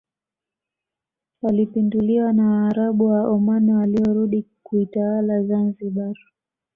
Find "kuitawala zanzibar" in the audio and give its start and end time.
4.63-6.15